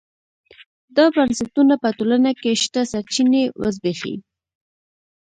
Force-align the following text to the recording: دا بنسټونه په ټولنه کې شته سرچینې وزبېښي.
دا 0.95 1.05
بنسټونه 1.15 1.73
په 1.83 1.89
ټولنه 1.97 2.31
کې 2.41 2.51
شته 2.63 2.81
سرچینې 2.91 3.43
وزبېښي. 3.61 4.15